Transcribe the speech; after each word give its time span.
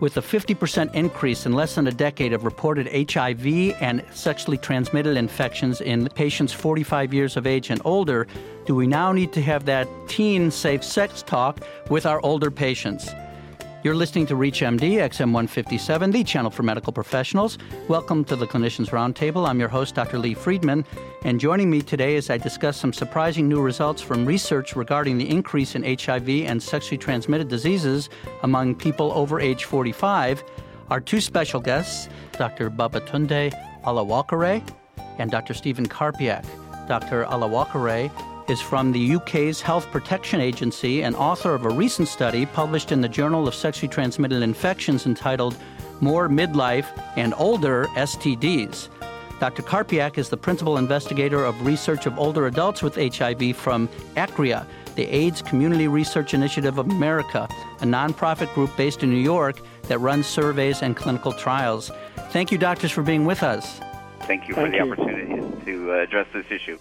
With 0.00 0.16
a 0.16 0.22
50% 0.22 0.94
increase 0.94 1.44
in 1.44 1.52
less 1.52 1.74
than 1.74 1.86
a 1.86 1.92
decade 1.92 2.32
of 2.32 2.46
reported 2.46 2.88
HIV 3.12 3.46
and 3.82 4.02
sexually 4.12 4.56
transmitted 4.56 5.18
infections 5.18 5.82
in 5.82 6.08
patients 6.08 6.54
45 6.54 7.12
years 7.12 7.36
of 7.36 7.46
age 7.46 7.68
and 7.68 7.82
older, 7.84 8.26
do 8.64 8.74
we 8.74 8.86
now 8.86 9.12
need 9.12 9.30
to 9.34 9.42
have 9.42 9.66
that 9.66 9.86
teen 10.08 10.50
safe 10.50 10.82
sex 10.82 11.20
talk 11.20 11.60
with 11.90 12.06
our 12.06 12.18
older 12.24 12.50
patients? 12.50 13.10
You're 13.82 13.94
listening 13.94 14.26
to 14.26 14.34
ReachMD 14.34 14.78
XM 14.78 15.32
157, 15.32 16.10
the 16.10 16.22
channel 16.22 16.50
for 16.50 16.62
medical 16.62 16.92
professionals. 16.92 17.56
Welcome 17.88 18.26
to 18.26 18.36
the 18.36 18.46
Clinicians 18.46 18.90
Roundtable. 18.90 19.48
I'm 19.48 19.58
your 19.58 19.70
host, 19.70 19.94
Dr. 19.94 20.18
Lee 20.18 20.34
Friedman, 20.34 20.84
and 21.24 21.40
joining 21.40 21.70
me 21.70 21.80
today 21.80 22.16
as 22.16 22.28
I 22.28 22.36
discuss 22.36 22.76
some 22.76 22.92
surprising 22.92 23.48
new 23.48 23.62
results 23.62 24.02
from 24.02 24.26
research 24.26 24.76
regarding 24.76 25.16
the 25.16 25.26
increase 25.26 25.76
in 25.76 25.82
HIV 25.82 26.28
and 26.28 26.62
sexually 26.62 26.98
transmitted 26.98 27.48
diseases 27.48 28.10
among 28.42 28.74
people 28.74 29.12
over 29.12 29.40
age 29.40 29.64
45 29.64 30.44
are 30.90 31.00
two 31.00 31.22
special 31.22 31.58
guests, 31.58 32.10
Dr. 32.32 32.68
Babatunde 32.68 33.50
Olawokere 33.84 34.62
and 35.18 35.30
Dr. 35.30 35.54
Stephen 35.54 35.88
Karpiak. 35.88 36.44
Dr. 36.86 37.24
Olawokere 37.24 38.10
is 38.50 38.60
from 38.60 38.90
the 38.90 39.14
UK's 39.14 39.60
Health 39.60 39.88
Protection 39.92 40.40
Agency 40.40 41.04
and 41.04 41.14
author 41.14 41.54
of 41.54 41.66
a 41.66 41.70
recent 41.70 42.08
study 42.08 42.44
published 42.44 42.90
in 42.90 43.00
the 43.00 43.08
Journal 43.08 43.46
of 43.46 43.54
Sexually 43.54 43.88
Transmitted 43.88 44.42
Infections 44.42 45.06
entitled 45.06 45.56
More 46.00 46.28
Midlife 46.28 46.86
and 47.16 47.32
Older 47.36 47.86
STDs. 47.94 48.88
Dr. 49.38 49.62
Karpiak 49.62 50.18
is 50.18 50.28
the 50.28 50.36
principal 50.36 50.78
investigator 50.78 51.44
of 51.44 51.64
research 51.64 52.06
of 52.06 52.18
older 52.18 52.48
adults 52.48 52.82
with 52.82 52.96
HIV 52.96 53.54
from 53.54 53.88
ACRIA, 54.16 54.66
the 54.96 55.06
AIDS 55.06 55.42
Community 55.42 55.86
Research 55.86 56.34
Initiative 56.34 56.76
of 56.76 56.90
America, 56.90 57.48
a 57.80 57.84
nonprofit 57.84 58.52
group 58.52 58.76
based 58.76 59.04
in 59.04 59.10
New 59.10 59.22
York 59.22 59.60
that 59.82 59.98
runs 60.00 60.26
surveys 60.26 60.82
and 60.82 60.96
clinical 60.96 61.32
trials. 61.32 61.92
Thank 62.30 62.50
you, 62.50 62.58
doctors, 62.58 62.90
for 62.90 63.02
being 63.02 63.24
with 63.24 63.44
us. 63.44 63.78
Thank 64.22 64.48
you 64.48 64.54
for 64.54 64.62
Thank 64.62 64.72
the 64.72 64.84
you. 64.84 64.92
opportunity 64.92 65.64
to 65.66 65.92
uh, 65.92 66.02
address 66.02 66.26
this 66.32 66.46
issue. 66.50 66.78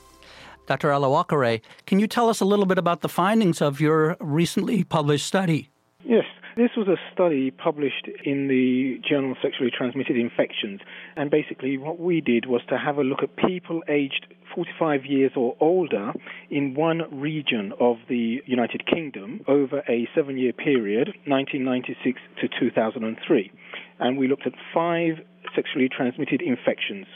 Dr. 0.70 0.90
Olawokere, 0.90 1.62
can 1.88 1.98
you 1.98 2.06
tell 2.06 2.30
us 2.30 2.42
a 2.42 2.46
little 2.46 2.68
bit 2.68 2.78
about 2.78 3.02
the 3.02 3.10
findings 3.10 3.60
of 3.60 3.82
your 3.82 4.16
recently 4.20 4.84
published 4.84 5.26
study? 5.26 5.72
Yes, 6.06 6.26
this 6.58 6.70
was 6.78 6.88
a 6.88 6.96
study 7.12 7.50
published 7.50 8.08
in 8.24 8.48
the 8.50 9.02
Journal 9.10 9.32
of 9.32 9.38
Sexually 9.42 9.72
Transmitted 9.76 10.16
Infections. 10.16 10.80
And 11.16 11.32
basically, 11.32 11.80
what 11.80 12.00
we 12.00 12.22
did 12.22 12.46
was 12.46 12.62
to 12.70 12.78
have 12.78 13.00
a 13.00 13.04
look 13.04 13.24
at 13.24 13.36
people 13.36 13.82
aged 13.90 14.28
45 14.54 15.08
years 15.08 15.32
or 15.36 15.58
older 15.60 16.14
in 16.52 16.76
one 16.76 17.02
region 17.20 17.74
of 17.80 17.98
the 18.08 18.44
United 18.46 18.86
Kingdom 18.86 19.42
over 19.48 19.80
a 19.90 20.08
seven 20.14 20.38
year 20.38 20.54
period, 20.54 21.08
1996 21.26 22.22
to 22.42 22.48
2003. 22.60 23.52
And 23.98 24.20
we 24.20 24.28
looked 24.28 24.46
at 24.46 24.54
five 24.72 25.14
sexually 25.56 25.90
transmitted 25.90 26.44
infections 26.44 27.08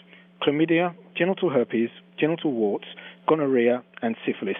chlamydia, 0.44 0.94
genital 1.16 1.50
herpes, 1.50 1.90
genital 2.20 2.52
warts, 2.52 2.88
gonorrhea, 3.28 3.84
and 4.02 4.16
syphilis. 4.26 4.58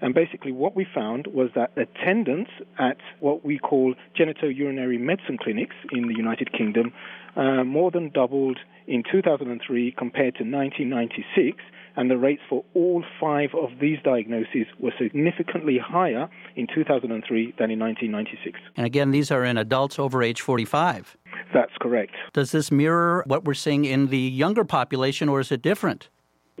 And 0.00 0.14
basically, 0.14 0.52
what 0.52 0.74
we 0.74 0.86
found 0.94 1.26
was 1.26 1.50
that 1.54 1.72
attendance 1.76 2.48
at 2.78 2.96
what 3.20 3.44
we 3.44 3.58
call 3.58 3.94
genitourinary 4.18 4.98
medicine 4.98 5.38
clinics 5.38 5.76
in 5.92 6.08
the 6.08 6.14
United 6.14 6.52
Kingdom 6.52 6.92
uh, 7.36 7.64
more 7.64 7.90
than 7.90 8.10
doubled 8.10 8.58
in 8.86 9.02
2003 9.10 9.92
compared 9.96 10.34
to 10.36 10.42
1996, 10.42 11.58
and 11.96 12.10
the 12.10 12.16
rates 12.16 12.42
for 12.48 12.64
all 12.74 13.04
five 13.20 13.50
of 13.54 13.70
these 13.80 13.98
diagnoses 14.02 14.66
were 14.78 14.92
significantly 14.98 15.78
higher 15.78 16.28
in 16.56 16.66
2003 16.66 17.54
than 17.58 17.70
in 17.70 17.78
1996. 17.78 18.58
And 18.76 18.86
again, 18.86 19.10
these 19.10 19.30
are 19.30 19.44
in 19.44 19.58
adults 19.58 19.98
over 19.98 20.22
age 20.22 20.40
45. 20.40 21.16
That's 21.52 21.72
correct. 21.80 22.12
Does 22.32 22.52
this 22.52 22.70
mirror 22.70 23.22
what 23.26 23.44
we're 23.44 23.54
seeing 23.54 23.84
in 23.84 24.06
the 24.06 24.18
younger 24.18 24.64
population, 24.64 25.28
or 25.28 25.40
is 25.40 25.52
it 25.52 25.62
different? 25.62 26.08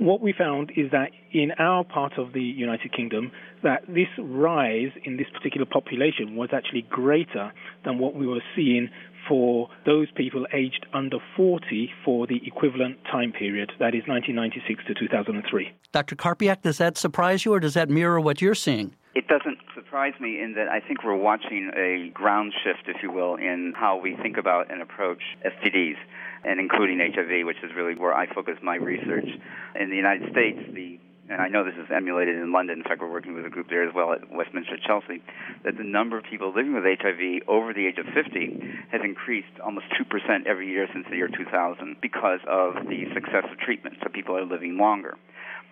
What 0.00 0.22
we 0.22 0.32
found 0.32 0.72
is 0.76 0.90
that 0.92 1.10
in 1.32 1.52
our 1.58 1.84
part 1.84 2.18
of 2.18 2.32
the 2.32 2.42
United 2.42 2.92
Kingdom, 2.92 3.30
that 3.62 3.82
this 3.86 4.08
rise 4.18 4.90
in 5.04 5.18
this 5.18 5.26
particular 5.32 5.66
population 5.66 6.36
was 6.36 6.48
actually 6.52 6.82
greater 6.88 7.52
than 7.84 7.98
what 7.98 8.14
we 8.14 8.26
were 8.26 8.42
seeing 8.56 8.88
for 9.28 9.68
those 9.84 10.10
people 10.12 10.46
aged 10.54 10.86
under 10.94 11.18
40 11.36 11.90
for 12.04 12.26
the 12.26 12.40
equivalent 12.46 12.96
time 13.04 13.32
period, 13.32 13.70
that 13.78 13.94
is 13.94 14.02
1996 14.06 14.84
to 14.86 14.94
2003. 14.94 15.72
Dr. 15.92 16.16
Karpiak, 16.16 16.62
does 16.62 16.78
that 16.78 16.96
surprise 16.96 17.44
you 17.44 17.52
or 17.52 17.60
does 17.60 17.74
that 17.74 17.90
mirror 17.90 18.20
what 18.20 18.40
you're 18.40 18.54
seeing? 18.54 18.96
It 19.12 19.26
doesn't 19.26 19.58
surprise 19.74 20.14
me 20.20 20.40
in 20.40 20.54
that 20.54 20.68
I 20.68 20.78
think 20.78 21.02
we're 21.02 21.16
watching 21.16 21.72
a 21.74 22.10
ground 22.14 22.52
shift, 22.62 22.86
if 22.86 23.02
you 23.02 23.10
will, 23.10 23.34
in 23.34 23.74
how 23.76 23.98
we 23.98 24.16
think 24.22 24.36
about 24.36 24.70
and 24.70 24.80
approach 24.80 25.22
STDs 25.44 25.96
and 26.44 26.60
including 26.60 27.00
HIV, 27.00 27.44
which 27.44 27.58
is 27.64 27.74
really 27.74 27.96
where 27.96 28.14
I 28.14 28.32
focus 28.32 28.54
my 28.62 28.76
research. 28.76 29.26
In 29.74 29.90
the 29.90 29.96
United 29.96 30.30
States, 30.30 30.58
the 30.72 30.98
and 31.30 31.40
I 31.40 31.46
know 31.46 31.62
this 31.62 31.78
is 31.78 31.86
emulated 31.94 32.34
in 32.34 32.50
London. 32.50 32.78
In 32.78 32.82
fact, 32.82 33.00
we're 33.00 33.10
working 33.10 33.34
with 33.34 33.46
a 33.46 33.50
group 33.50 33.68
there 33.70 33.86
as 33.88 33.94
well 33.94 34.12
at 34.12 34.32
Westminster 34.32 34.76
Chelsea. 34.84 35.22
That 35.62 35.76
the 35.78 35.84
number 35.84 36.18
of 36.18 36.24
people 36.24 36.52
living 36.52 36.74
with 36.74 36.82
HIV 36.82 37.46
over 37.46 37.72
the 37.72 37.86
age 37.86 37.98
of 37.98 38.06
50 38.12 38.58
has 38.90 39.00
increased 39.04 39.54
almost 39.64 39.86
2% 39.94 40.10
every 40.46 40.66
year 40.66 40.88
since 40.92 41.06
the 41.08 41.14
year 41.14 41.28
2000 41.28 42.02
because 42.02 42.40
of 42.48 42.74
the 42.90 43.06
success 43.14 43.46
of 43.46 43.58
treatment. 43.58 43.98
So 44.02 44.10
people 44.10 44.36
are 44.36 44.44
living 44.44 44.76
longer 44.76 45.16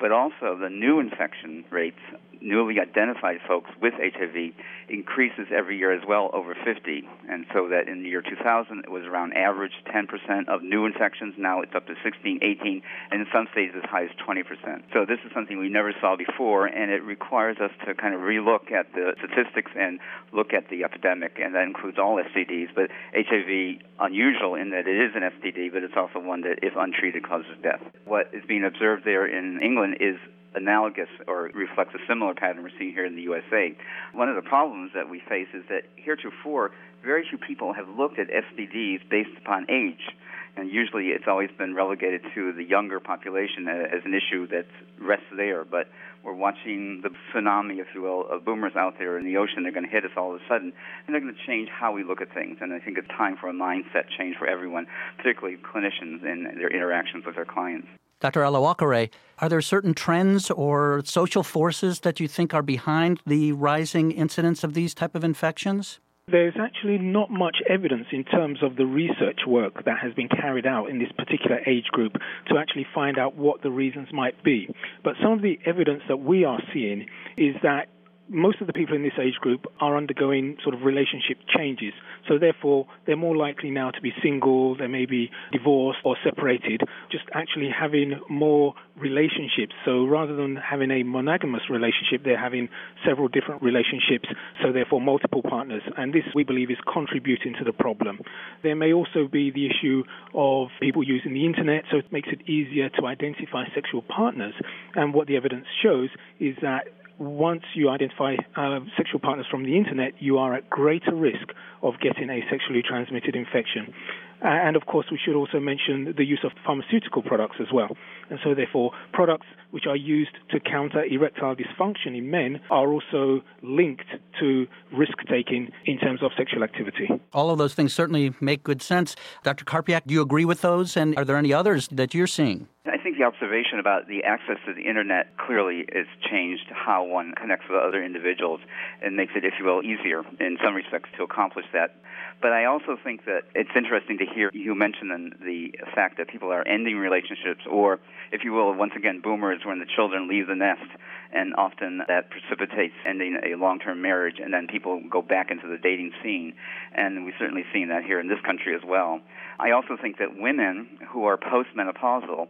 but 0.01 0.13
also 0.13 0.57
the 0.57 0.71
new 0.71 1.01
infection 1.01 1.65
rates, 1.71 1.99
newly 2.41 2.81
identified 2.81 3.39
folks 3.47 3.71
with 3.81 3.95
HIV, 3.95 4.53
increases 4.89 5.47
every 5.55 5.79
year 5.79 5.93
as 5.93 6.03
well 6.07 6.31
over 6.33 6.55
50. 6.55 7.03
And 7.29 7.47
so 7.53 7.69
that 7.69 7.89
in 7.89 8.03
the 8.03 8.09
year 8.09 8.23
2000, 8.23 8.81
it 8.85 8.91
was 8.91 9.05
around 9.05 9.35
average 9.35 9.73
10% 9.87 10.49
of 10.49 10.63
new 10.63 10.87
infections. 10.87 11.35
Now 11.37 11.61
it's 11.61 11.75
up 11.75 11.87
to 11.87 11.95
16, 12.03 12.41
18, 12.43 12.83
and 13.11 13.21
in 13.21 13.27
some 13.33 13.47
states 13.53 13.75
as 13.77 13.89
high 13.89 14.05
as 14.05 14.11
20%. 14.27 14.45
So 14.93 15.05
this 15.05 15.19
is 15.25 15.33
something 15.35 15.59
we 15.59 15.69
never 15.69 15.93
saw 16.01 16.17
before, 16.17 16.67
and 16.67 16.91
it 16.91 17.03
requires 17.03 17.59
us 17.59 17.71
to 17.87 17.95
kind 17.95 18.15
of 18.15 18.21
relook 18.21 18.73
at 18.73 18.93
the 18.95 19.15
statistics 19.19 19.73
and 19.77 20.01
look 20.33 20.53
at 20.53 20.69
the 20.71 20.85
epidemic, 20.85 21.39
and 21.43 21.55
that 21.55 21.65
includes 21.65 21.99
all 21.99 22.21
STDs. 22.23 22.75
But 22.75 22.91
HIV, 23.15 23.83
unusual 24.01 24.55
in 24.55 24.71
that 24.71 24.87
it 24.87 24.97
is 24.97 25.13
an 25.15 25.23
STD, 25.23 25.73
but 25.73 25.83
it's 25.83 25.97
also 25.97 26.19
one 26.21 26.43
that, 26.43 26.61
if 26.63 26.75
untreated, 26.77 27.27
causes 27.27 27.57
death. 27.63 27.83
What 28.05 28.31
is 28.33 28.45
being 28.47 28.65
observed 28.65 29.05
there 29.05 29.27
in 29.27 29.61
England 29.63 29.97
is 30.01 30.17
analogous 30.55 31.09
or 31.27 31.51
reflects 31.55 31.95
a 31.95 31.99
similar 32.09 32.35
pattern 32.35 32.63
we're 32.63 32.71
seeing 32.79 32.93
here 32.93 33.05
in 33.05 33.17
the 33.17 33.23
USA. 33.23 33.77
One 34.13 34.29
of 34.29 34.37
the 34.37 34.43
problems 34.43 34.93
that 34.95 35.09
we 35.09 35.21
face 35.29 35.49
is 35.55 35.65
that 35.69 35.83
heretofore, 35.97 36.73
very 37.05 37.25
few 37.29 37.39
people 37.39 37.73
have 37.73 37.89
looked 37.89 38.19
at 38.19 38.29
STDs 38.29 39.09
based 39.09 39.37
upon 39.39 39.67
age. 39.71 40.15
And 40.57 40.73
usually 40.73 41.09
it's 41.09 41.29
always 41.29 41.51
been 41.57 41.75
relegated 41.75 42.23
to 42.35 42.53
the 42.53 42.65
younger 42.65 42.99
population 42.99 43.69
as 43.69 44.03
an 44.05 44.13
issue 44.13 44.49
that 44.49 44.67
rests 45.01 45.31
there. 45.37 45.65
But 45.65 45.87
we're 46.25 46.35
watching 46.35 47.01
the 47.01 47.11
tsunami, 47.31 47.79
if 47.79 47.87
you 47.95 48.03
will, 48.03 48.27
of 48.29 48.45
boomers 48.45 48.73
out 48.75 48.95
there 48.99 49.19
in 49.19 49.25
the 49.25 49.37
ocean. 49.37 49.63
They're 49.63 49.73
going 49.73 49.87
to 49.87 49.91
hit 49.91 50.05
us 50.05 50.11
all 50.17 50.35
of 50.35 50.41
a 50.41 50.45
sudden, 50.49 50.73
and 51.07 51.15
they're 51.15 51.21
going 51.21 51.33
to 51.33 51.47
change 51.47 51.69
how 51.69 51.93
we 51.93 52.03
look 52.03 52.21
at 52.21 52.35
things. 52.35 52.59
And 52.61 52.73
I 52.73 52.81
think 52.81 52.99
it's 52.99 53.07
time 53.09 53.37
for 53.41 53.49
a 53.49 53.53
mindset 53.53 54.11
change 54.19 54.37
for 54.37 54.49
everyone, 54.49 54.87
particularly 55.17 55.59
clinicians 55.59 56.25
in 56.25 56.43
their 56.59 56.75
interactions 56.75 57.25
with 57.25 57.37
their 57.37 57.47
clients. 57.47 57.87
Dr. 58.21 58.41
Olawokere, 58.41 59.05
eh, 59.05 59.07
are 59.39 59.49
there 59.49 59.61
certain 59.61 59.95
trends 59.95 60.51
or 60.51 61.03
social 61.05 61.45
forces 61.45 62.01
that 62.01 62.19
you 62.19 62.27
think 62.27 62.53
are 62.53 62.63
behind 62.63 63.21
the 63.25 63.53
rising 63.53 64.11
incidence 64.11 64.65
of 64.65 64.75
these 64.75 64.93
type 64.93 65.15
of 65.15 65.23
infections? 65.23 66.01
There's 66.27 66.57
actually 66.61 66.99
not 66.99 67.31
much 67.31 67.59
evidence 67.69 68.07
in 68.13 68.25
terms 68.25 68.63
of 68.63 68.77
the 68.77 68.85
research 68.85 69.47
work 69.47 69.85
that 69.85 69.99
has 70.03 70.13
been 70.15 70.29
carried 70.29 70.67
out 70.67 70.91
in 70.91 70.99
this 70.99 71.11
particular 71.13 71.61
age 71.67 71.87
group 71.93 72.15
to 72.49 72.59
actually 72.59 72.87
find 72.93 73.19
out 73.19 73.37
what 73.37 73.63
the 73.63 73.71
reasons 73.71 74.09
might 74.13 74.43
be. 74.43 74.69
But 75.05 75.15
some 75.23 75.33
of 75.33 75.41
the 75.41 75.59
evidence 75.65 76.03
that 76.09 76.19
we 76.19 76.45
are 76.45 76.61
seeing 76.75 77.07
is 77.39 77.55
that 77.63 77.89
most 78.29 78.61
of 78.61 78.67
the 78.67 78.73
people 78.73 78.95
in 78.95 79.03
this 79.03 79.19
age 79.21 79.35
group 79.41 79.67
are 79.81 79.97
undergoing 79.97 80.57
sort 80.63 80.75
of 80.75 80.83
relationship 80.83 81.39
changes. 81.57 81.93
So 82.29 82.39
therefore, 82.39 82.87
they're 83.07 83.17
more 83.17 83.37
likely 83.37 83.71
now 83.71 83.91
to 83.91 84.01
be 84.01 84.13
single, 84.23 84.77
they 84.77 84.87
may 84.87 85.07
be 85.07 85.31
divorced 85.53 86.01
or 86.05 86.17
separated, 86.23 86.83
just 87.11 87.25
actually 87.33 87.69
having 87.69 88.21
more 88.29 88.75
relationships. 88.97 89.73
So 89.85 90.05
rather 90.05 90.37
than 90.37 90.57
having 90.57 90.91
a 90.91 91.03
monogamous 91.03 91.63
relationship, 91.71 92.25
they're 92.25 92.39
having 92.39 92.69
several 93.07 93.29
different 93.29 93.63
relationships, 93.63 94.29
so 94.63 94.73
therefore 94.73 95.01
multiple 95.01 95.43
partners. 95.43 95.83
And 95.97 96.13
this, 96.13 96.25
we 96.35 96.45
believe, 96.45 96.71
is 96.71 96.79
contributing 96.93 97.55
to 97.59 97.65
the 97.65 97.73
problem. 97.73 98.21
There 98.63 98.77
may 98.77 98.93
also 98.93 99.29
be 99.31 99.51
the 99.51 99.67
issue 99.67 100.05
of 100.35 100.69
people 100.81 101.03
using 101.03 101.33
the 101.33 101.47
internet, 101.47 101.85
so 101.91 101.99
it 101.99 102.13
makes 102.13 102.29
it 102.31 102.49
easier 102.49 102.91
to 102.91 103.07
identify 103.07 103.65
sexual 103.75 104.03
partners. 104.03 104.55
And 104.95 105.15
what 105.15 105.29
the 105.29 105.37
evidence 105.37 105.67
shows 105.83 106.11
is 106.41 106.57
that 106.63 106.89
once 107.19 107.63
you 107.75 107.89
identify 107.89 108.37
uh, 108.57 108.81
sexual 108.97 109.21
partners 109.21 109.47
from 109.51 109.65
the 109.65 109.77
internet, 109.77 110.13
you 110.21 110.39
are 110.39 110.55
at 110.55 110.71
greater 110.71 111.15
risk 111.15 111.49
of 111.83 111.95
getting 112.01 112.31
a 112.31 112.41
sexually 112.51 112.83
transmitted 112.83 113.35
infection. 113.35 113.93
And 114.41 114.77
of 114.77 114.87
course, 114.87 115.07
we 115.11 115.19
should 115.23 115.35
also 115.35 115.59
mention 115.59 116.15
the 116.17 116.25
use 116.25 116.41
of 116.45 116.53
pharmaceutical 116.65 117.23
products 117.23 117.57
as 117.61 117.67
well. 117.73 117.97
And 118.31 118.39
so, 118.45 118.55
therefore, 118.55 118.93
products 119.13 119.47
which 119.73 119.85
are 119.89 119.97
used 119.97 120.31
to 120.51 120.61
counter 120.61 121.03
erectile 121.05 121.57
dysfunction 121.57 122.17
in 122.17 122.31
men 122.31 122.61
are 122.71 122.89
also 122.89 123.41
linked 123.63 124.07
to 124.39 124.67
risk 124.97 125.19
taking 125.29 125.71
in 125.87 125.99
terms 125.99 126.23
of 126.23 126.31
sexual 126.37 126.63
activity. 126.63 127.09
All 127.33 127.51
of 127.51 127.59
those 127.59 127.75
things 127.75 127.93
certainly 127.93 128.33
make 128.41 128.63
good 128.63 128.81
sense. 128.81 129.17
Dr. 129.43 129.65
Karpiak, 129.65 130.03
do 130.07 130.15
you 130.15 130.23
agree 130.23 130.45
with 130.45 130.61
those? 130.61 130.97
And 130.97 131.19
are 131.19 131.25
there 131.25 131.37
any 131.37 131.53
others 131.53 131.89
that 131.89 132.15
you're 132.15 132.29
seeing? 132.29 132.69
I 132.99 133.01
think 133.01 133.17
the 133.17 133.25
observation 133.25 133.79
about 133.79 134.09
the 134.09 134.25
access 134.25 134.57
to 134.67 134.75
the 134.75 134.83
internet 134.83 135.37
clearly 135.37 135.87
has 135.95 136.07
changed 136.29 136.67
how 136.71 137.05
one 137.05 137.33
connects 137.41 137.67
with 137.71 137.79
other 137.79 138.03
individuals 138.03 138.61
and 139.01 139.15
makes 139.15 139.35
it, 139.37 139.45
if 139.45 139.55
you 139.61 139.65
will, 139.65 139.85
easier 139.85 140.25
in 140.41 140.59
some 140.65 140.75
respects 140.75 141.09
to 141.17 141.23
accomplish 141.23 141.67
that. 141.73 141.95
But 142.43 142.53
I 142.53 142.65
also 142.65 142.99
think 143.03 143.25
that 143.27 143.43
it's 143.55 143.71
interesting 143.77 144.19
to 144.19 144.27
hear 144.27 144.51
you 144.53 144.75
mention 144.75 145.35
the 145.41 145.79
fact 145.95 146.19
that 146.19 146.27
people 146.27 146.51
are 146.51 146.67
ending 146.67 146.97
relationships, 146.97 147.63
or, 147.71 148.01
if 148.33 148.43
you 148.43 148.53
will, 148.53 148.75
once 148.75 148.93
again, 148.97 149.21
boomers 149.21 149.61
when 149.65 149.79
the 149.79 149.87
children 149.87 150.29
leave 150.29 150.49
the 150.49 150.57
nest, 150.57 150.91
and 151.33 151.55
often 151.57 152.03
that 152.09 152.31
precipitates 152.31 152.95
ending 153.07 153.39
a 153.45 153.57
long 153.57 153.79
term 153.79 154.03
marriage, 154.03 154.37
and 154.43 154.53
then 154.53 154.67
people 154.67 155.01
go 155.09 155.23
back 155.23 155.53
into 155.53 155.69
the 155.69 155.79
dating 155.79 156.13
scene. 156.23 156.55
And 156.95 157.25
we've 157.25 157.35
certainly 157.39 157.65
seen 157.73 157.89
that 157.89 158.03
here 158.03 158.19
in 158.19 158.29
this 158.29 158.41
country 158.45 158.75
as 158.75 158.83
well. 158.85 159.21
I 159.61 159.73
also 159.73 159.97
think 160.01 160.19
that 160.19 160.39
women 160.39 160.99
who 161.09 161.25
are 161.25 161.37
postmenopausal 161.37 162.49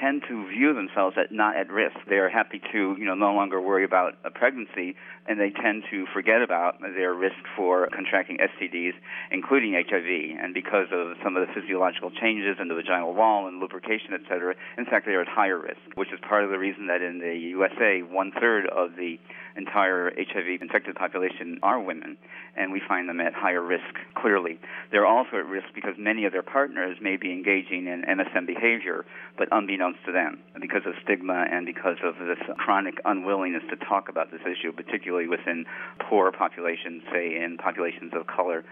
tend 0.00 0.22
to 0.28 0.48
view 0.48 0.74
themselves 0.74 1.16
as 1.18 1.26
not 1.30 1.56
at 1.56 1.70
risk. 1.70 1.96
They 2.08 2.16
are 2.16 2.28
happy 2.28 2.60
to, 2.72 2.96
you 2.98 3.04
know, 3.04 3.14
no 3.14 3.32
longer 3.32 3.60
worry 3.60 3.84
about 3.84 4.14
a 4.24 4.30
pregnancy, 4.30 4.94
and 5.26 5.40
they 5.40 5.50
tend 5.50 5.84
to 5.90 6.06
forget 6.12 6.42
about 6.42 6.80
their 6.80 7.14
risk 7.14 7.40
for 7.56 7.88
contracting 7.88 8.38
STDs, 8.38 8.94
including 9.30 9.72
HIV. 9.74 10.38
And 10.40 10.54
because 10.54 10.86
of 10.92 11.16
some 11.22 11.36
of 11.36 11.46
the 11.46 11.52
physiological 11.52 12.10
changes 12.10 12.56
in 12.60 12.68
the 12.68 12.74
vaginal 12.74 13.14
wall 13.14 13.48
and 13.48 13.60
lubrication, 13.60 14.14
et 14.14 14.22
cetera, 14.28 14.54
in 14.76 14.84
fact, 14.84 15.06
they 15.06 15.12
are 15.12 15.22
at 15.22 15.28
higher 15.28 15.58
risk, 15.58 15.80
which 15.94 16.12
is 16.12 16.20
part 16.28 16.44
of 16.44 16.50
the 16.50 16.58
reason 16.58 16.86
that 16.86 17.02
in 17.02 17.18
the 17.18 17.34
USA, 17.56 18.02
one 18.02 18.30
third 18.32 18.66
of 18.66 18.96
the 18.96 19.18
entire 19.56 20.12
HIV 20.16 20.62
infected 20.62 20.94
population 20.94 21.58
are 21.62 21.80
women, 21.80 22.16
and 22.56 22.70
we 22.70 22.80
find 22.86 23.08
them 23.08 23.20
at 23.20 23.34
higher 23.34 23.62
risk, 23.62 23.82
clearly. 24.14 24.60
They're 24.92 25.06
also 25.06 25.36
at 25.38 25.46
risk 25.46 25.66
because 25.74 25.94
many 25.98 26.26
of 26.26 26.32
their 26.32 26.42
partners 26.42 26.98
may 27.00 27.16
be 27.16 27.32
engaging 27.32 27.88
in 27.88 28.04
MSM 28.08 28.46
behavior, 28.46 29.04
but 29.36 29.48
unbeknownst 29.50 29.77
to 30.06 30.12
them, 30.12 30.38
because 30.60 30.82
of 30.86 30.94
stigma 31.02 31.46
and 31.50 31.64
because 31.66 31.96
of 32.02 32.14
this 32.18 32.38
chronic 32.58 33.00
unwillingness 33.04 33.62
to 33.70 33.76
talk 33.76 34.08
about 34.08 34.30
this 34.30 34.40
issue, 34.42 34.72
particularly 34.72 35.28
within 35.28 35.64
poor 36.08 36.32
populations, 36.32 37.02
say 37.12 37.36
in 37.42 37.56
populations 37.58 38.12
of 38.14 38.26
color 38.26 38.64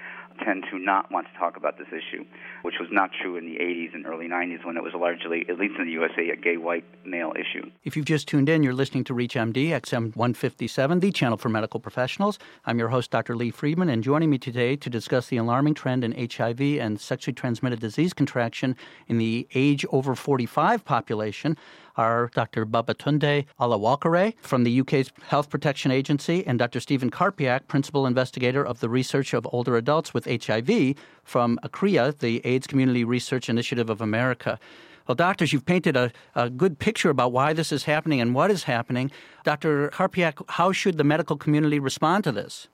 tend 0.45 0.65
to 0.71 0.79
not 0.79 1.11
want 1.11 1.27
to 1.33 1.39
talk 1.39 1.57
about 1.57 1.79
this 1.79 1.89
issue, 1.89 2.25
which 2.63 2.77
was 2.81 2.89
not 2.91 3.11
true 3.21 3.37
in 3.37 3.47
the 3.47 3.57
80s 3.57 3.95
and 3.95 4.07
early 4.07 4.29
90s 4.29 4.65
when 4.65 4.77
it 4.77 4.83
was 4.83 4.93
largely, 4.95 5.47
at 5.49 5.59
least 5.59 5.75
in 5.79 5.87
the 5.87 5.93
USA, 5.93 6.29
a 6.31 6.37
gay 6.37 6.57
white 6.57 6.85
male 7.05 7.33
issue. 7.35 7.71
If 7.85 7.97
you've 7.97 8.07
just 8.07 8.29
tuned 8.29 8.49
in, 8.49 8.63
you're 8.63 8.73
listening 8.75 9.05
to 9.05 9.15
ReachMD, 9.15 9.69
XM 9.69 10.15
157, 10.17 11.01
the 11.01 11.13
channel 11.13 11.39
for 11.39 11.49
medical 11.49 11.81
professionals. 11.81 12.39
I'm 12.65 12.79
your 12.79 12.89
host, 12.89 13.11
Dr. 13.11 13.37
Lee 13.37 13.51
Friedman, 13.51 13.89
and 13.89 14.03
joining 14.03 14.31
me 14.31 14.39
today 14.39 14.77
to 14.77 14.91
discuss 14.91 15.29
the 15.29 15.37
alarming 15.37 15.75
trend 15.75 16.05
in 16.05 16.13
HIV 16.13 16.61
and 16.61 17.01
sexually 17.01 17.35
transmitted 17.35 17.81
disease 17.81 18.13
contraction 18.13 18.77
in 19.09 19.19
the 19.19 19.47
age 19.55 19.85
over 19.91 20.15
45 20.15 20.85
population 20.85 21.57
are 21.97 22.31
Dr. 22.35 22.67
Babatunde 22.67 23.47
Olawokere 23.61 24.35
from 24.41 24.65
the 24.65 24.81
UK's 24.81 25.11
Health 25.27 25.51
Protection 25.51 25.91
Agency 25.91 26.47
and 26.47 26.59
Dr. 26.59 26.81
Stephen 26.81 27.11
Karpiak, 27.11 27.69
Principal 27.69 28.07
Investigator 28.07 28.65
of 28.65 28.81
the 28.81 28.89
Research 28.89 29.35
of 29.35 29.47
Older 29.53 29.77
Adults 29.77 30.13
with 30.13 30.27
HIV 30.27 30.95
from 31.25 31.59
ACRIA, 31.63 32.15
the 32.19 32.45
AIDS 32.45 32.67
Community 32.67 33.05
Research 33.05 33.49
Initiative 33.49 33.91
of 33.91 34.01
America. 34.01 34.59
Well, 35.07 35.15
doctors, 35.15 35.53
you've 35.53 35.67
painted 35.67 35.97
a, 35.97 36.11
a, 36.35 36.51
good 36.51 36.79
picture 36.79 37.11
about 37.11 37.31
why 37.31 37.53
this 37.53 37.71
is 37.71 37.85
happening 37.85 38.21
and 38.21 38.35
what 38.35 38.51
is 38.51 38.65
happening. 38.65 39.11
Dr. 39.45 39.89
Karpiak, 39.91 40.43
how 40.49 40.73
should 40.73 40.99
the 40.99 41.05
medical 41.05 41.37
community 41.37 41.79
respond 41.79 42.25
to 42.25 42.33
this? 42.33 42.69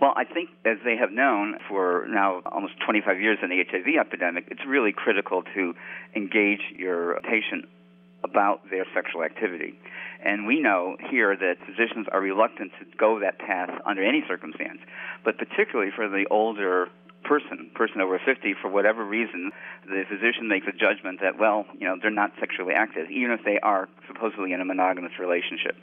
Well, 0.00 0.12
I 0.16 0.24
think 0.24 0.50
as 0.64 0.76
they 0.84 0.96
have 0.96 1.10
known 1.10 1.56
for 1.68 2.06
now 2.08 2.42
almost 2.46 2.74
25 2.84 3.20
years 3.20 3.38
in 3.42 3.48
the 3.48 3.64
HIV 3.64 3.94
epidemic, 3.98 4.44
it's 4.50 4.60
really 4.66 4.92
critical 4.92 5.42
to 5.54 5.74
engage 6.14 6.60
your 6.76 7.20
patient 7.22 7.66
about 8.24 8.68
their 8.70 8.84
sexual 8.94 9.22
activity. 9.22 9.78
And 10.24 10.46
we 10.46 10.58
know 10.60 10.96
here 11.10 11.36
that 11.36 11.56
physicians 11.66 12.06
are 12.10 12.20
reluctant 12.20 12.72
to 12.80 12.86
go 12.96 13.20
that 13.20 13.38
path 13.38 13.70
under 13.86 14.02
any 14.02 14.24
circumstance, 14.26 14.80
but 15.24 15.38
particularly 15.38 15.92
for 15.94 16.08
the 16.08 16.24
older 16.30 16.88
person, 17.24 17.70
person 17.74 18.00
over 18.00 18.20
50, 18.24 18.54
for 18.60 18.70
whatever 18.70 19.04
reason, 19.04 19.50
the 19.86 20.04
physician 20.08 20.46
makes 20.48 20.66
a 20.68 20.72
judgment 20.72 21.20
that, 21.20 21.38
well, 21.38 21.64
you 21.78 21.86
know, 21.88 21.96
they're 22.00 22.10
not 22.10 22.32
sexually 22.38 22.74
active, 22.74 23.10
even 23.10 23.32
if 23.32 23.40
they 23.44 23.58
are 23.60 23.88
supposedly 24.06 24.52
in 24.52 24.60
a 24.60 24.64
monogamous 24.64 25.12
relationship. 25.18 25.76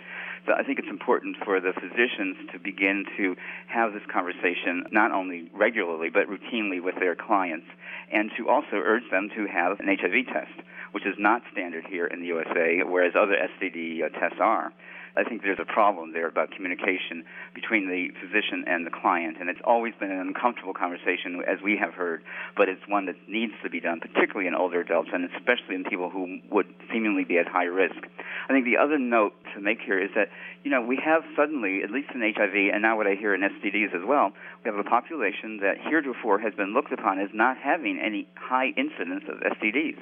So 0.45 0.53
I 0.53 0.63
think 0.63 0.79
it's 0.79 0.89
important 0.89 1.37
for 1.43 1.59
the 1.59 1.73
physicians 1.73 2.37
to 2.53 2.59
begin 2.59 3.05
to 3.17 3.35
have 3.67 3.93
this 3.93 4.01
conversation 4.11 4.85
not 4.91 5.11
only 5.11 5.49
regularly, 5.53 6.09
but 6.09 6.25
routinely 6.27 6.81
with 6.81 6.95
their 6.99 7.15
clients, 7.15 7.67
and 8.11 8.31
to 8.37 8.49
also 8.49 8.77
urge 8.77 9.09
them 9.11 9.29
to 9.35 9.45
have 9.45 9.79
an 9.79 9.85
HIV 9.85 10.33
test, 10.33 10.53
which 10.91 11.05
is 11.05 11.15
not 11.17 11.41
standard 11.51 11.85
here 11.89 12.05
in 12.05 12.19
the 12.19 12.27
USA, 12.27 12.81
whereas 12.85 13.13
other 13.15 13.35
STD 13.35 14.03
uh, 14.03 14.09
tests 14.19 14.39
are. 14.39 14.73
I 15.15 15.23
think 15.23 15.43
there's 15.43 15.59
a 15.59 15.65
problem 15.65 16.13
there 16.13 16.27
about 16.27 16.51
communication 16.51 17.25
between 17.53 17.87
the 17.89 18.09
physician 18.19 18.63
and 18.67 18.85
the 18.85 18.91
client, 18.91 19.37
and 19.39 19.49
it's 19.49 19.59
always 19.63 19.93
been 19.99 20.11
an 20.11 20.19
uncomfortable 20.19 20.73
conversation, 20.73 21.43
as 21.47 21.61
we 21.61 21.77
have 21.77 21.93
heard, 21.93 22.23
but 22.55 22.69
it's 22.69 22.81
one 22.87 23.05
that 23.07 23.15
needs 23.27 23.53
to 23.63 23.69
be 23.69 23.79
done, 23.79 23.99
particularly 23.99 24.47
in 24.47 24.55
older 24.55 24.81
adults, 24.81 25.09
and 25.13 25.29
especially 25.35 25.75
in 25.75 25.83
people 25.83 26.09
who 26.09 26.39
would 26.49 26.67
seemingly 26.91 27.25
be 27.25 27.37
at 27.37 27.47
high 27.47 27.65
risk. 27.65 27.99
I 28.47 28.53
think 28.53 28.65
the 28.65 28.77
other 28.77 28.97
note 28.97 29.33
to 29.53 29.61
make 29.61 29.81
here 29.81 29.99
is 29.99 30.11
that, 30.15 30.29
you 30.63 30.71
know, 30.71 30.81
we 30.81 30.97
have 31.03 31.23
suddenly, 31.35 31.83
at 31.83 31.91
least 31.91 32.09
in 32.13 32.21
HIV, 32.21 32.73
and 32.73 32.81
now 32.81 32.95
what 32.95 33.07
I 33.07 33.15
hear 33.15 33.33
in 33.35 33.41
STDs 33.41 33.93
as 33.93 34.05
well, 34.05 34.31
we 34.63 34.71
have 34.71 34.79
a 34.79 34.87
population 34.87 35.57
that 35.61 35.77
heretofore 35.77 36.39
has 36.39 36.53
been 36.53 36.73
looked 36.73 36.91
upon 36.91 37.19
as 37.19 37.29
not 37.33 37.57
having 37.57 37.99
any 37.99 38.27
high 38.35 38.73
incidence 38.77 39.23
of 39.27 39.39
STDs, 39.39 39.97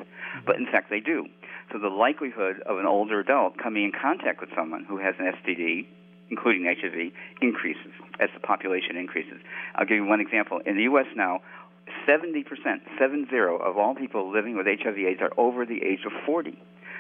but 0.45 0.57
in 0.57 0.65
fact 0.65 0.89
they 0.89 1.00
do. 1.00 1.25
So 1.71 1.77
the 1.77 1.89
likelihood 1.89 2.61
of 2.65 2.77
an 2.79 2.85
older 2.85 3.19
adult 3.19 3.57
coming 3.57 3.83
in 3.85 3.91
contact 3.91 4.41
with 4.41 4.50
someone 4.56 4.85
who 4.85 4.97
has 4.99 5.15
an 5.19 5.31
STD, 5.31 5.85
including 6.29 6.65
HIV, 6.65 7.11
increases 7.41 7.91
as 8.19 8.29
the 8.33 8.39
population 8.39 8.97
increases. 8.97 9.39
I'll 9.75 9.85
give 9.85 9.97
you 9.97 10.05
one 10.05 10.21
example. 10.21 10.59
In 10.65 10.75
the 10.75 10.83
U.S. 10.83 11.07
now, 11.15 11.39
70%, 12.07 12.45
70 12.99 13.27
of 13.61 13.77
all 13.77 13.95
people 13.95 14.31
living 14.31 14.55
with 14.55 14.67
HIV/AIDS 14.67 15.21
are 15.21 15.31
over 15.37 15.65
the 15.65 15.81
age 15.83 16.05
of 16.05 16.11
40. 16.25 16.57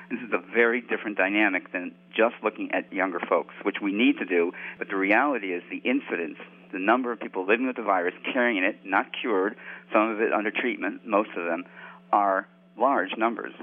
This 0.09 0.19
is 0.21 0.33
a 0.33 0.41
very 0.53 0.81
different 0.81 1.17
dynamic 1.17 1.71
than 1.71 1.91
just 2.15 2.35
looking 2.43 2.71
at 2.71 2.91
younger 2.91 3.19
folks, 3.29 3.53
which 3.63 3.77
we 3.81 3.91
need 3.91 4.17
to 4.17 4.25
do. 4.25 4.51
But 4.79 4.89
the 4.89 4.95
reality 4.95 5.53
is 5.53 5.61
the 5.69 5.77
incidence, 5.77 6.37
the 6.73 6.79
number 6.79 7.11
of 7.11 7.19
people 7.19 7.45
living 7.45 7.67
with 7.67 7.75
the 7.75 7.83
virus, 7.83 8.15
carrying 8.33 8.63
it, 8.63 8.79
not 8.83 9.07
cured, 9.21 9.55
some 9.93 10.09
of 10.09 10.19
it 10.19 10.33
under 10.33 10.49
treatment, 10.49 11.05
most 11.05 11.29
of 11.37 11.45
them, 11.45 11.63
are 12.11 12.47
large 12.75 13.15
numbers. 13.17 13.53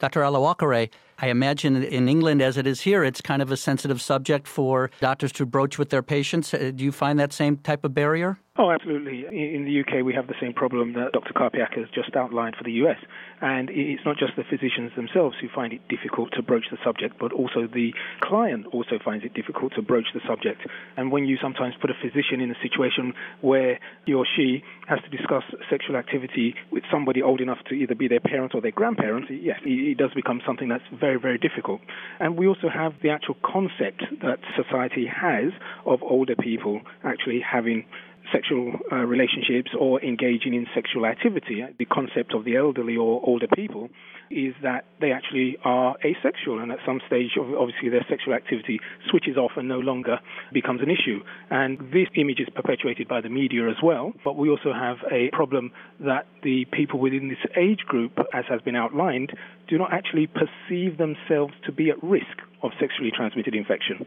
Dr. 0.00 0.22
Olawokere, 0.22 0.88
I 1.18 1.28
imagine 1.28 1.82
in 1.82 2.08
England, 2.08 2.40
as 2.40 2.56
it 2.56 2.66
is 2.66 2.80
here, 2.80 3.04
it's 3.04 3.20
kind 3.20 3.42
of 3.42 3.52
a 3.52 3.56
sensitive 3.56 4.00
subject 4.00 4.48
for 4.48 4.90
doctors 5.00 5.32
to 5.32 5.46
broach 5.46 5.78
with 5.78 5.90
their 5.90 6.02
patients. 6.02 6.52
Uh, 6.54 6.72
do 6.74 6.82
you 6.82 6.90
find 6.90 7.20
that 7.20 7.32
same 7.32 7.58
type 7.58 7.84
of 7.84 7.92
barrier? 7.94 8.38
Oh, 8.58 8.72
absolutely. 8.72 9.24
In 9.30 9.64
the 9.64 9.80
UK, 9.80 10.04
we 10.04 10.12
have 10.12 10.26
the 10.26 10.34
same 10.40 10.52
problem 10.52 10.94
that 10.94 11.12
Dr. 11.12 11.32
Karpiak 11.32 11.78
has 11.78 11.86
just 11.94 12.16
outlined 12.16 12.56
for 12.56 12.64
the 12.64 12.72
US. 12.82 12.98
And 13.40 13.70
it's 13.70 14.04
not 14.04 14.18
just 14.18 14.34
the 14.36 14.42
physicians 14.42 14.90
themselves 14.96 15.36
who 15.40 15.46
find 15.54 15.72
it 15.72 15.80
difficult 15.88 16.32
to 16.34 16.42
broach 16.42 16.66
the 16.70 16.76
subject, 16.84 17.14
but 17.20 17.32
also 17.32 17.68
the 17.72 17.94
client 18.20 18.66
also 18.72 18.98
finds 19.04 19.24
it 19.24 19.34
difficult 19.34 19.72
to 19.76 19.82
broach 19.82 20.08
the 20.12 20.20
subject. 20.26 20.66
And 20.96 21.12
when 21.12 21.26
you 21.26 21.38
sometimes 21.40 21.74
put 21.80 21.90
a 21.90 21.94
physician 22.02 22.40
in 22.42 22.50
a 22.50 22.58
situation 22.60 23.14
where 23.40 23.78
he 24.04 24.14
or 24.14 24.26
she 24.26 24.64
has 24.88 24.98
to 25.08 25.16
discuss 25.16 25.44
sexual 25.70 25.94
activity 25.94 26.56
with 26.72 26.82
somebody 26.90 27.22
old 27.22 27.40
enough 27.40 27.58
to 27.68 27.74
either 27.74 27.94
be 27.94 28.08
their 28.08 28.20
parent 28.20 28.52
or 28.56 28.60
their 28.60 28.72
grandparent, 28.72 29.26
yes, 29.30 29.60
it 29.64 29.96
does 29.96 30.10
become 30.12 30.42
something 30.44 30.68
that's 30.68 30.84
very, 30.98 31.20
very 31.20 31.38
difficult. 31.38 31.80
And 32.18 32.36
we 32.36 32.48
also 32.48 32.68
have 32.68 32.94
the 33.00 33.10
actual 33.10 33.36
concept 33.46 34.02
that 34.22 34.40
society 34.58 35.06
has 35.06 35.52
of 35.86 36.02
older 36.02 36.34
people 36.34 36.80
actually 37.04 37.40
having 37.40 37.86
sexual 38.32 38.72
uh, 38.92 38.96
relationships 38.96 39.70
or 39.78 40.02
engaging 40.02 40.54
in 40.54 40.66
sexual 40.74 41.06
activity. 41.06 41.64
The 41.78 41.84
concept 41.84 42.34
of 42.34 42.44
the 42.44 42.56
elderly 42.56 42.96
or 42.96 43.20
older 43.24 43.46
people 43.54 43.88
is 44.30 44.54
that 44.62 44.84
they 45.00 45.10
actually 45.10 45.56
are 45.64 45.96
asexual, 46.04 46.60
and 46.60 46.70
at 46.70 46.78
some 46.86 47.00
stage, 47.06 47.32
obviously, 47.36 47.88
their 47.88 48.06
sexual 48.08 48.34
activity 48.34 48.78
switches 49.10 49.36
off 49.36 49.52
and 49.56 49.68
no 49.68 49.80
longer 49.80 50.18
becomes 50.52 50.80
an 50.82 50.90
issue. 50.90 51.20
And 51.50 51.78
this 51.92 52.06
image 52.14 52.38
is 52.38 52.48
perpetuated 52.54 53.08
by 53.08 53.20
the 53.20 53.28
media 53.28 53.68
as 53.68 53.76
well. 53.82 54.12
But 54.24 54.36
we 54.36 54.48
also 54.48 54.72
have 54.72 54.98
a 55.10 55.30
problem 55.32 55.72
that 55.98 56.26
the 56.42 56.64
people 56.72 57.00
within 57.00 57.28
this 57.28 57.38
age 57.56 57.80
group, 57.86 58.12
as 58.32 58.44
has 58.48 58.60
been 58.60 58.76
outlined, 58.76 59.32
do 59.68 59.78
not 59.78 59.92
actually 59.92 60.28
perceive 60.28 60.96
themselves 60.98 61.54
to 61.64 61.72
be 61.72 61.90
at 61.90 62.02
risk 62.02 62.38
of 62.62 62.70
sexually 62.78 63.10
transmitted 63.10 63.54
infection. 63.54 64.06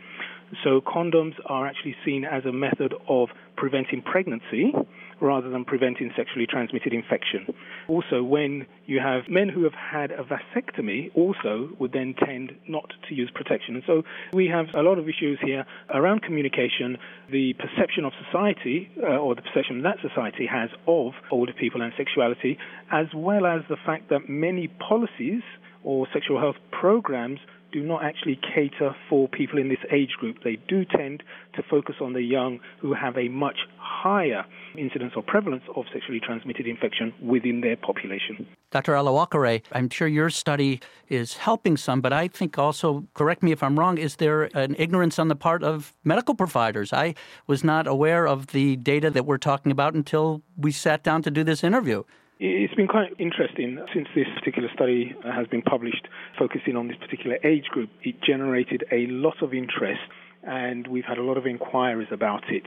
So 0.63 0.81
condoms 0.81 1.33
are 1.45 1.65
actually 1.65 1.95
seen 2.05 2.25
as 2.25 2.45
a 2.45 2.51
method 2.51 2.93
of 3.07 3.29
preventing 3.55 4.01
pregnancy, 4.01 4.73
rather 5.19 5.49
than 5.49 5.63
preventing 5.63 6.11
sexually 6.17 6.45
transmitted 6.45 6.93
infection. 6.93 7.47
Also, 7.87 8.21
when 8.21 8.65
you 8.85 8.99
have 8.99 9.29
men 9.29 9.47
who 9.47 9.63
have 9.63 9.73
had 9.73 10.11
a 10.11 10.23
vasectomy, 10.23 11.11
also 11.15 11.69
would 11.79 11.93
then 11.93 12.13
tend 12.25 12.53
not 12.67 12.91
to 13.07 13.15
use 13.15 13.31
protection. 13.33 13.75
And 13.75 13.83
so 13.87 14.03
we 14.33 14.47
have 14.47 14.67
a 14.73 14.81
lot 14.81 14.97
of 14.97 15.07
issues 15.07 15.39
here 15.41 15.65
around 15.89 16.23
communication, 16.23 16.97
the 17.31 17.53
perception 17.53 18.03
of 18.05 18.11
society, 18.25 18.91
uh, 19.01 19.17
or 19.17 19.35
the 19.35 19.41
perception 19.41 19.81
that 19.83 19.97
society 20.01 20.45
has 20.45 20.69
of 20.87 21.13
older 21.31 21.53
people 21.53 21.81
and 21.81 21.93
sexuality, 21.95 22.57
as 22.91 23.07
well 23.15 23.45
as 23.45 23.61
the 23.69 23.77
fact 23.85 24.09
that 24.09 24.27
many 24.27 24.67
policies 24.67 25.41
or 25.83 26.07
sexual 26.13 26.39
health 26.39 26.57
programs 26.71 27.39
do 27.73 27.81
not 27.81 28.03
actually 28.05 28.39
cater 28.55 28.95
for 29.09 29.27
people 29.27 29.57
in 29.57 29.67
this 29.67 29.79
age 29.91 30.11
group. 30.19 30.37
They 30.43 30.57
do 30.67 30.85
tend 30.85 31.23
to 31.55 31.63
focus 31.63 31.95
on 31.99 32.13
the 32.13 32.21
young 32.21 32.59
who 32.79 32.93
have 32.93 33.17
a 33.17 33.27
much 33.27 33.57
higher 33.77 34.45
incidence 34.77 35.13
or 35.15 35.23
prevalence 35.23 35.63
of 35.75 35.85
sexually 35.91 36.19
transmitted 36.19 36.67
infection 36.67 37.13
within 37.21 37.61
their 37.61 37.75
population. 37.75 38.45
Dr. 38.71 38.93
Olawokere, 38.93 39.63
I'm 39.71 39.89
sure 39.89 40.07
your 40.07 40.29
study 40.29 40.79
is 41.09 41.37
helping 41.37 41.75
some, 41.77 41.99
but 41.99 42.13
I 42.13 42.27
think 42.27 42.57
also, 42.57 43.05
correct 43.13 43.43
me 43.43 43.51
if 43.51 43.63
I'm 43.63 43.77
wrong, 43.77 43.97
is 43.97 44.17
there 44.17 44.43
an 44.55 44.75
ignorance 44.77 45.17
on 45.17 45.27
the 45.27 45.35
part 45.35 45.63
of 45.63 45.93
medical 46.03 46.35
providers? 46.35 46.93
I 46.93 47.15
was 47.47 47.63
not 47.63 47.87
aware 47.87 48.27
of 48.27 48.47
the 48.47 48.75
data 48.77 49.09
that 49.09 49.25
we're 49.25 49.37
talking 49.37 49.71
about 49.71 49.95
until 49.95 50.43
we 50.55 50.71
sat 50.71 51.03
down 51.03 51.23
to 51.23 51.31
do 51.31 51.43
this 51.43 51.63
interview. 51.63 52.03
It's 52.39 52.73
been 52.73 52.87
quite 52.87 53.13
interesting 53.19 53.79
since 53.93 54.07
this 54.15 54.25
particular 54.35 54.67
study 54.73 55.15
uh, 55.23 55.31
has 55.31 55.47
been 55.47 55.61
published 55.61 56.07
focusing 56.37 56.75
on 56.75 56.87
this 56.87 56.97
particular 56.97 57.37
age 57.43 57.65
group. 57.65 57.89
It 58.01 58.21
generated 58.21 58.83
a 58.91 59.05
lot 59.07 59.41
of 59.43 59.53
interest 59.53 60.01
and 60.41 60.87
we've 60.87 61.05
had 61.05 61.19
a 61.19 61.23
lot 61.23 61.37
of 61.37 61.45
inquiries 61.45 62.07
about 62.11 62.43
it, 62.49 62.63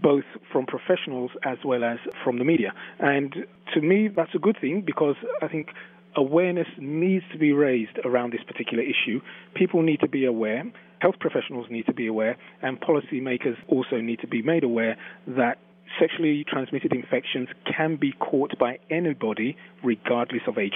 both 0.00 0.24
from 0.52 0.66
professionals 0.66 1.30
as 1.42 1.58
well 1.64 1.84
as 1.84 1.98
from 2.22 2.38
the 2.38 2.44
media. 2.44 2.74
And 2.98 3.34
to 3.74 3.80
me, 3.80 4.08
that's 4.08 4.34
a 4.34 4.38
good 4.38 4.58
thing 4.60 4.82
because 4.82 5.16
I 5.40 5.48
think 5.48 5.70
awareness 6.14 6.68
needs 6.78 7.24
to 7.32 7.38
be 7.38 7.52
raised 7.52 7.98
around 8.04 8.34
this 8.34 8.42
particular 8.46 8.82
issue. 8.82 9.20
People 9.54 9.82
need 9.82 10.00
to 10.00 10.08
be 10.08 10.26
aware, 10.26 10.64
health 11.00 11.16
professionals 11.18 11.66
need 11.70 11.86
to 11.86 11.94
be 11.94 12.06
aware, 12.06 12.36
and 12.60 12.78
policymakers 12.78 13.56
also 13.68 14.02
need 14.02 14.20
to 14.20 14.26
be 14.26 14.42
made 14.42 14.64
aware 14.64 14.96
that 15.26 15.58
sexually 15.98 16.44
transmitted 16.44 16.92
infections 16.92 17.48
can 17.64 17.96
be 17.96 18.12
caught 18.12 18.58
by 18.58 18.78
anybody, 18.90 19.56
regardless 19.82 20.42
of 20.46 20.58
age. 20.58 20.74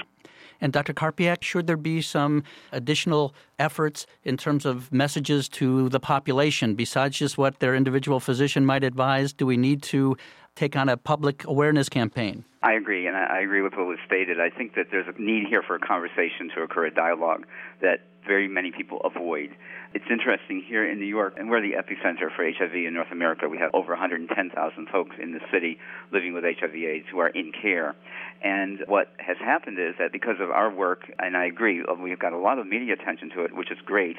And 0.59 0.73
Dr. 0.73 0.93
Karpiak, 0.93 1.43
should 1.43 1.67
there 1.67 1.77
be 1.77 2.01
some 2.01 2.43
additional 2.71 3.33
efforts 3.59 4.07
in 4.23 4.37
terms 4.37 4.65
of 4.65 4.91
messages 4.91 5.47
to 5.49 5.89
the 5.89 5.99
population 5.99 6.73
besides 6.73 7.17
just 7.17 7.37
what 7.37 7.59
their 7.59 7.75
individual 7.75 8.19
physician 8.19 8.65
might 8.65 8.83
advise? 8.83 9.33
Do 9.33 9.45
we 9.45 9.57
need 9.57 9.83
to 9.83 10.17
take 10.55 10.75
on 10.75 10.89
a 10.89 10.97
public 10.97 11.45
awareness 11.45 11.89
campaign? 11.89 12.43
I 12.67 12.73
agree, 12.73 13.07
and 13.07 13.15
I 13.15 13.39
agree 13.39 13.61
with 13.61 13.75
what 13.77 13.87
was 13.87 13.97
stated. 14.05 14.41
I 14.41 14.49
think 14.49 14.75
that 14.75 14.87
there's 14.91 15.07
a 15.07 15.15
need 15.21 15.47
here 15.47 15.63
for 15.63 15.75
a 15.75 15.79
conversation 15.79 16.51
to 16.53 16.63
occur, 16.63 16.87
a 16.87 16.93
dialogue 16.93 17.45
that 17.79 18.01
very 18.27 18.49
many 18.49 18.71
people 18.71 18.99
avoid. 19.05 19.51
It's 19.93 20.03
interesting 20.11 20.61
here 20.67 20.83
in 20.83 20.99
New 20.99 21.05
York, 21.05 21.35
and 21.37 21.49
we're 21.49 21.61
the 21.61 21.79
epicenter 21.79 22.27
for 22.35 22.43
HIV 22.43 22.75
in 22.75 22.93
North 22.93 23.07
America. 23.09 23.47
We 23.47 23.57
have 23.59 23.71
over 23.73 23.93
110,000 23.93 24.89
folks 24.89 25.15
in 25.17 25.31
the 25.31 25.39
city 25.49 25.79
living 26.11 26.33
with 26.33 26.43
HIV/AIDS 26.43 27.05
who 27.09 27.19
are 27.19 27.29
in 27.29 27.53
care. 27.53 27.95
And 28.43 28.83
what 28.87 29.13
has 29.19 29.37
happened 29.37 29.79
is 29.79 29.95
that 29.97 30.11
because 30.11 30.41
of 30.41 30.51
our 30.51 30.69
work, 30.69 31.09
and 31.19 31.37
I 31.37 31.45
agree, 31.45 31.81
uh, 31.87 31.93
we've 31.93 32.19
got 32.19 32.33
a 32.33 32.37
lot 32.37 32.59
of 32.59 32.67
media 32.67 32.95
attention 32.99 33.29
to 33.29 33.45
it, 33.45 33.55
which 33.55 33.71
is 33.71 33.77
great. 33.85 34.17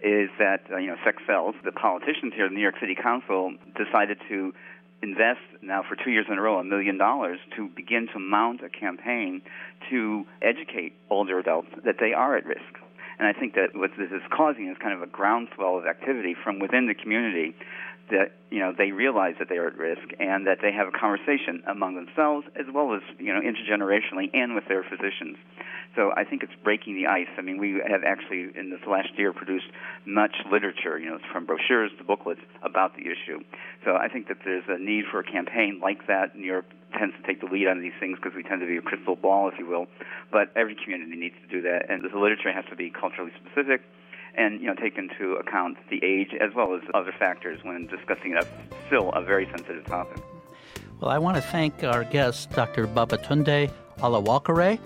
Is 0.00 0.30
that 0.38 0.64
uh, 0.72 0.78
you 0.78 0.86
know 0.86 0.96
sex 1.04 1.22
sells? 1.26 1.56
The 1.62 1.72
politicians 1.72 2.32
here, 2.34 2.48
the 2.48 2.54
New 2.54 2.62
York 2.62 2.80
City 2.80 2.96
Council, 2.96 3.52
decided 3.76 4.18
to 4.30 4.54
invest 5.02 5.40
now 5.62 5.82
for 5.82 5.96
two 5.96 6.10
years 6.10 6.26
in 6.30 6.38
a 6.38 6.40
row 6.40 6.58
a 6.58 6.64
million 6.64 6.96
dollars 6.96 7.38
to 7.56 7.68
begin 7.68 8.08
to 8.12 8.18
mount 8.18 8.62
a 8.62 8.68
campaign 8.68 9.42
to 9.90 10.24
educate 10.40 10.94
older 11.10 11.38
adults 11.38 11.68
that 11.84 11.96
they 11.98 12.12
are 12.12 12.36
at 12.36 12.46
risk. 12.46 12.78
And 13.18 13.28
I 13.28 13.38
think 13.38 13.54
that 13.54 13.74
what 13.74 13.90
this 13.98 14.10
is 14.10 14.22
causing 14.34 14.68
is 14.68 14.76
kind 14.80 14.94
of 14.94 15.02
a 15.02 15.06
groundswell 15.06 15.76
of 15.76 15.86
activity 15.86 16.34
from 16.34 16.58
within 16.58 16.86
the 16.86 16.94
community 16.94 17.54
that 18.10 18.32
you 18.50 18.58
know 18.58 18.72
they 18.76 18.92
realize 18.92 19.34
that 19.38 19.48
they 19.48 19.56
are 19.56 19.68
at 19.68 19.76
risk 19.76 20.02
and 20.18 20.46
that 20.46 20.58
they 20.60 20.72
have 20.72 20.88
a 20.88 20.92
conversation 20.92 21.62
among 21.66 21.94
themselves 21.94 22.46
as 22.58 22.66
well 22.72 22.94
as 22.94 23.02
you 23.18 23.32
know 23.32 23.40
intergenerationally 23.40 24.30
and 24.34 24.54
with 24.54 24.64
their 24.68 24.82
physicians. 24.82 25.36
So 25.94 26.10
I 26.16 26.24
think 26.24 26.42
it's 26.42 26.52
breaking 26.64 26.96
the 26.96 27.06
ice. 27.06 27.28
I 27.36 27.42
mean, 27.42 27.58
we 27.58 27.80
have 27.86 28.00
actually 28.02 28.48
in 28.56 28.70
this 28.70 28.80
last 28.88 29.12
year 29.16 29.32
produced 29.32 29.66
much 30.06 30.32
literature, 30.50 30.98
you 30.98 31.10
know, 31.10 31.18
from 31.30 31.44
brochures 31.44 31.90
to 31.98 32.04
booklets 32.04 32.40
about 32.62 32.96
the 32.96 33.02
issue. 33.02 33.44
So 33.84 33.96
I 33.96 34.08
think 34.08 34.28
that 34.28 34.38
there's 34.44 34.64
a 34.68 34.78
need 34.78 35.04
for 35.10 35.20
a 35.20 35.24
campaign 35.24 35.80
like 35.82 36.06
that. 36.06 36.34
New 36.34 36.46
York 36.46 36.64
tends 36.98 37.14
to 37.20 37.22
take 37.26 37.40
the 37.40 37.46
lead 37.46 37.68
on 37.68 37.80
these 37.80 37.92
things 38.00 38.16
because 38.16 38.34
we 38.34 38.42
tend 38.42 38.60
to 38.60 38.66
be 38.66 38.78
a 38.78 38.82
crystal 38.82 39.16
ball, 39.16 39.48
if 39.52 39.58
you 39.58 39.66
will. 39.66 39.86
But 40.30 40.48
every 40.56 40.76
community 40.76 41.16
needs 41.16 41.36
to 41.44 41.48
do 41.48 41.60
that, 41.68 41.90
and 41.90 42.00
the 42.00 42.18
literature 42.18 42.52
has 42.52 42.64
to 42.70 42.76
be 42.76 42.88
culturally 42.88 43.32
specific 43.44 43.82
and 44.34 44.60
you 44.60 44.66
know 44.66 44.74
take 44.74 44.96
into 44.98 45.34
account 45.34 45.76
the 45.90 46.02
age 46.02 46.30
as 46.40 46.54
well 46.54 46.74
as 46.74 46.82
other 46.94 47.12
factors 47.18 47.60
when 47.62 47.86
discussing 47.86 48.34
a 48.34 48.42
still 48.86 49.10
a 49.12 49.22
very 49.22 49.46
sensitive 49.46 49.84
topic. 49.86 50.22
Well, 51.00 51.10
I 51.10 51.18
want 51.18 51.36
to 51.36 51.42
thank 51.42 51.82
our 51.82 52.04
guests, 52.04 52.46
Dr. 52.46 52.86
Babatunde 52.86 53.70
Olawokere 53.98 54.78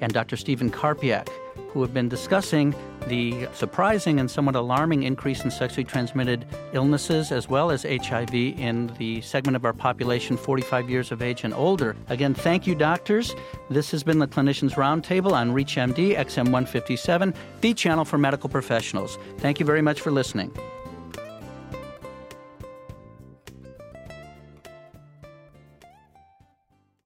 and 0.00 0.12
Dr. 0.12 0.36
Stephen 0.36 0.70
Karpiak, 0.70 1.28
who 1.72 1.82
have 1.82 1.92
been 1.94 2.08
discussing 2.08 2.74
the 3.06 3.48
surprising 3.52 4.20
and 4.20 4.30
somewhat 4.30 4.54
alarming 4.54 5.02
increase 5.02 5.44
in 5.44 5.50
sexually 5.50 5.84
transmitted 5.84 6.46
illnesses 6.72 7.32
as 7.32 7.48
well 7.48 7.70
as 7.70 7.84
HIV 7.84 8.34
in 8.34 8.92
the 8.98 9.20
segment 9.22 9.56
of 9.56 9.64
our 9.64 9.72
population 9.72 10.36
45 10.36 10.90
years 10.90 11.12
of 11.12 11.22
age 11.22 11.44
and 11.44 11.54
older. 11.54 11.96
Again, 12.08 12.34
thank 12.34 12.66
you, 12.66 12.74
doctors. 12.74 13.34
This 13.70 13.90
has 13.90 14.02
been 14.02 14.18
the 14.18 14.28
Clinicians 14.28 14.72
Roundtable 14.72 15.32
on 15.32 15.52
ReachMD 15.52 16.16
XM157, 16.16 17.34
the 17.60 17.74
channel 17.74 18.04
for 18.04 18.18
medical 18.18 18.48
professionals. 18.48 19.18
Thank 19.38 19.60
you 19.60 19.66
very 19.66 19.82
much 19.82 20.00
for 20.00 20.10
listening. 20.10 20.52